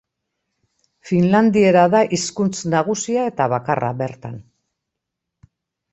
Finlandiera 1.09 1.83
da 1.95 2.01
hizkuntz 2.17 2.55
nagusia 2.77 3.29
eta 3.33 3.49
bakarra 3.57 3.93
bertan. 4.03 4.45